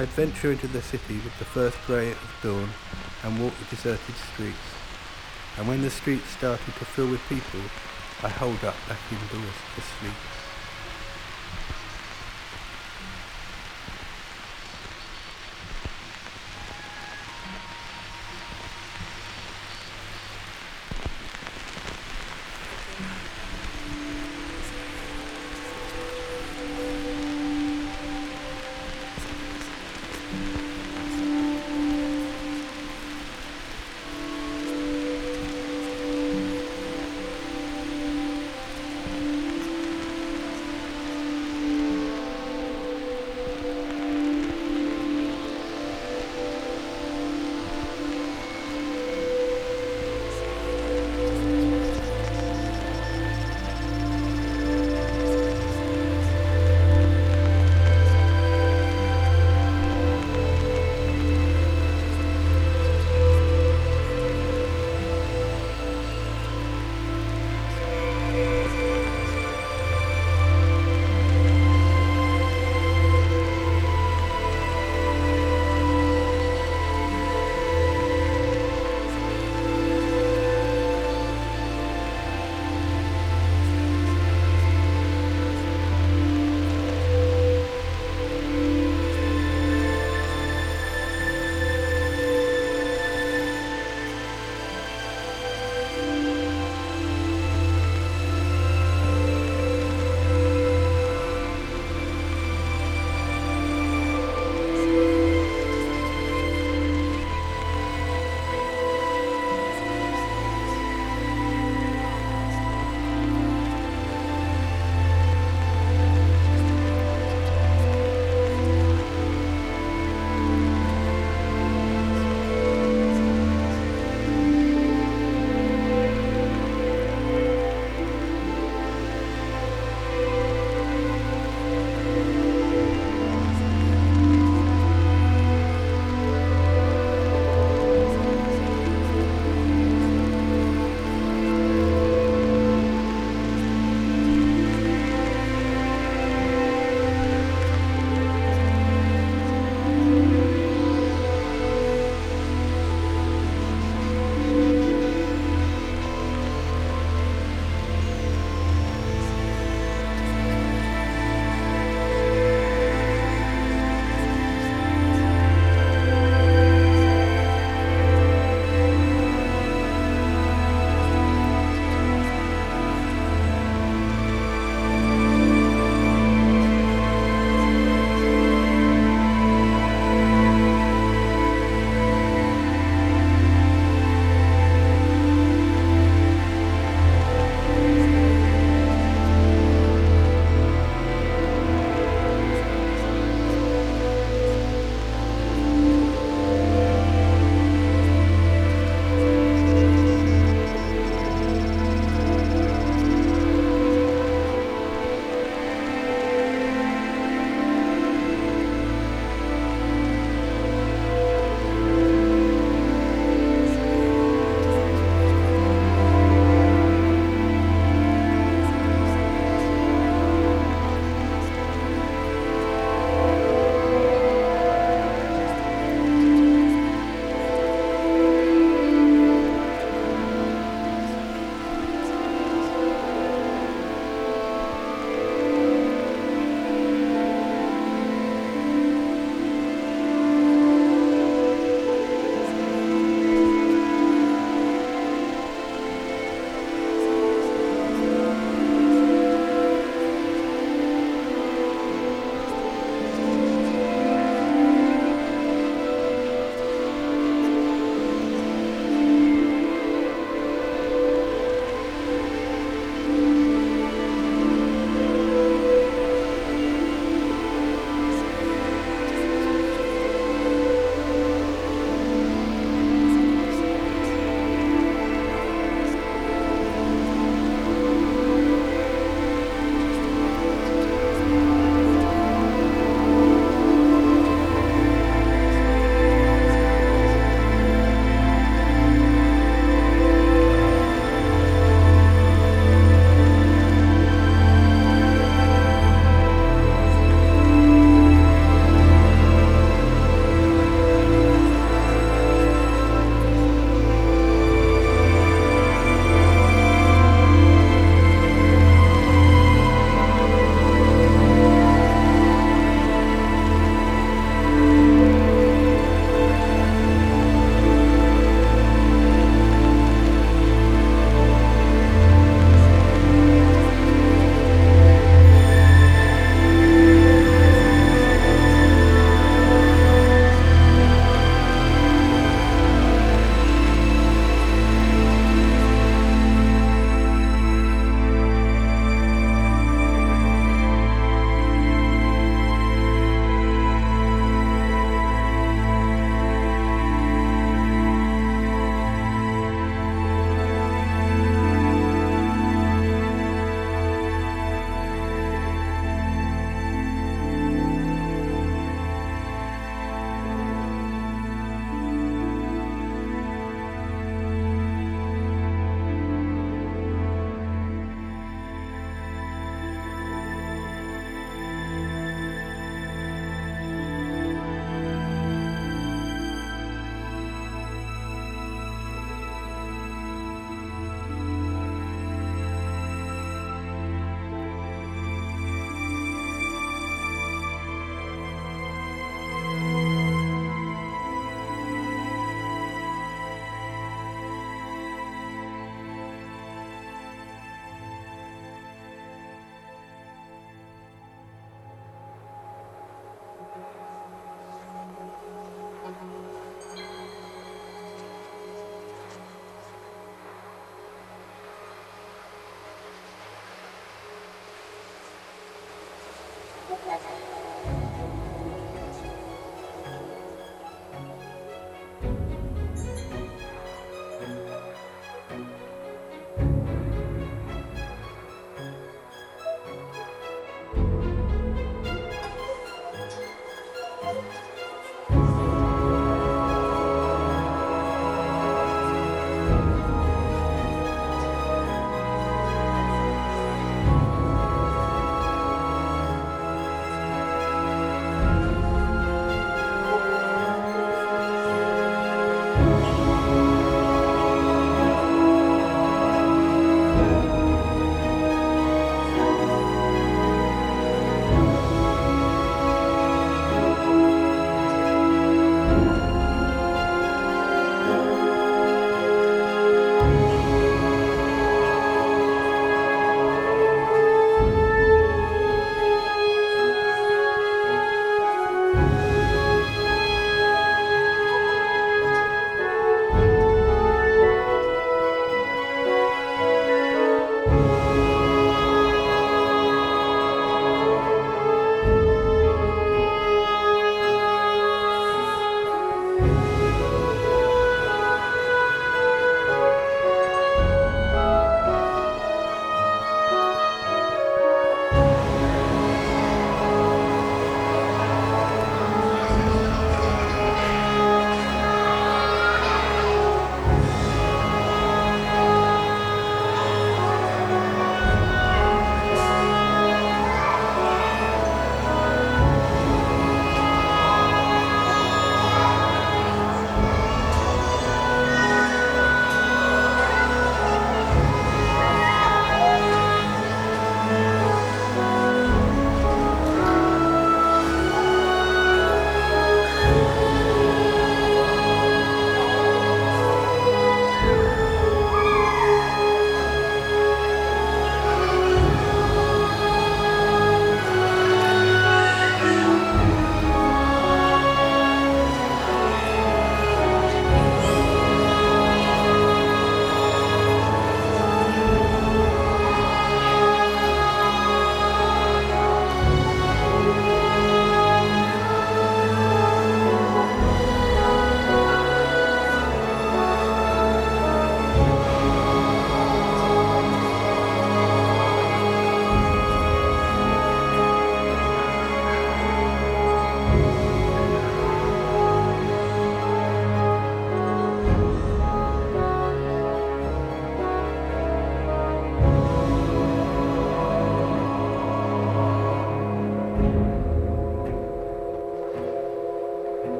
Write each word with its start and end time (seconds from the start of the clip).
I'd 0.00 0.08
venture 0.08 0.50
into 0.50 0.66
the 0.66 0.80
city 0.80 1.16
with 1.16 1.38
the 1.38 1.44
first 1.44 1.76
grey 1.86 2.12
of 2.12 2.36
dawn 2.42 2.70
and 3.22 3.38
walk 3.38 3.52
the 3.58 3.76
deserted 3.76 4.14
streets. 4.32 4.56
And 5.58 5.68
when 5.68 5.82
the 5.82 5.90
streets 5.90 6.26
started 6.30 6.64
to 6.64 6.84
fill 6.86 7.10
with 7.10 7.20
people, 7.28 7.60
I 8.22 8.30
hold 8.30 8.64
up 8.64 8.76
back 8.88 8.98
indoors 9.12 9.60
to 9.74 9.80
sleep. 9.82 10.39